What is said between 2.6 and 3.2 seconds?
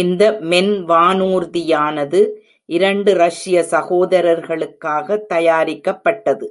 இரண்டு